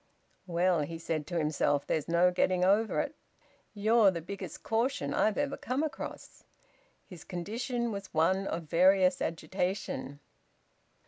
[0.47, 3.13] "Well," he said to himself, "there's no getting over it.
[3.75, 6.43] You're the biggest caution I've ever come across!"
[7.07, 10.19] His condition was one of various agitation.